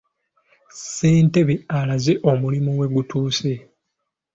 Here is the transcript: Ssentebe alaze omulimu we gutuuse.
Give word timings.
Ssentebe 0.71 1.55
alaze 1.79 2.13
omulimu 2.31 2.71
we 2.79 2.85
gutuuse. 2.93 3.53